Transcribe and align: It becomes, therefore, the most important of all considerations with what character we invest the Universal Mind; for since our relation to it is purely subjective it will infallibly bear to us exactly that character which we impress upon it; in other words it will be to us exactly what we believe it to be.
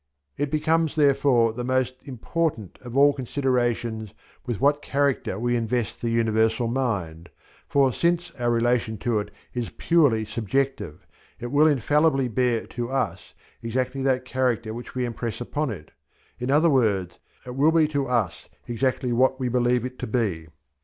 It 0.35 0.49
becomes, 0.49 0.95
therefore, 0.95 1.53
the 1.53 1.63
most 1.63 1.95
important 2.05 2.79
of 2.81 2.97
all 2.97 3.13
considerations 3.13 4.15
with 4.47 4.59
what 4.59 4.81
character 4.81 5.37
we 5.37 5.55
invest 5.55 6.01
the 6.01 6.09
Universal 6.09 6.69
Mind; 6.69 7.29
for 7.69 7.93
since 7.93 8.31
our 8.39 8.49
relation 8.49 8.97
to 8.97 9.19
it 9.19 9.29
is 9.53 9.69
purely 9.77 10.25
subjective 10.25 11.05
it 11.39 11.51
will 11.51 11.67
infallibly 11.67 12.27
bear 12.29 12.65
to 12.65 12.89
us 12.89 13.35
exactly 13.61 14.01
that 14.01 14.25
character 14.25 14.73
which 14.73 14.95
we 14.95 15.05
impress 15.05 15.39
upon 15.39 15.69
it; 15.69 15.91
in 16.39 16.49
other 16.49 16.71
words 16.71 17.19
it 17.45 17.55
will 17.55 17.71
be 17.71 17.87
to 17.89 18.07
us 18.07 18.49
exactly 18.67 19.13
what 19.13 19.39
we 19.39 19.49
believe 19.49 19.85
it 19.85 19.99
to 19.99 20.07
be. 20.07 20.47